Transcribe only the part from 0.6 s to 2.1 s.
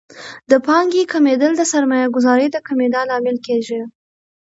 پانګې کمیدل د سرمایه